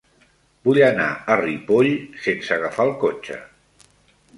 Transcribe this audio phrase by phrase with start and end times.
[0.67, 1.93] Vull anar a Ripoll
[2.27, 3.43] sense agafar el cotxe.